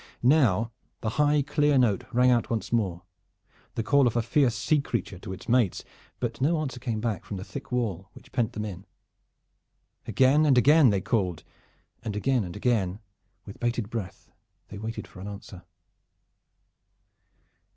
[0.23, 0.71] Now
[1.01, 3.03] the high clear note rang out once more,
[3.75, 5.83] the call of a fierce sea creature to its mates,
[6.19, 8.87] but no answer came back from the thick wall which pent them in.
[10.07, 11.43] Again and again they called,
[12.01, 12.97] and again and again
[13.45, 14.31] with bated breath
[14.69, 15.65] they waited for an answer.